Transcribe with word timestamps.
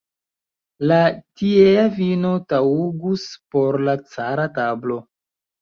La 0.91 0.95
tiea 1.41 1.83
vino 1.99 2.33
taŭgus 2.53 3.29
por 3.57 3.81
la 3.91 3.97
cara 4.17 4.49
tablo. 4.61 4.99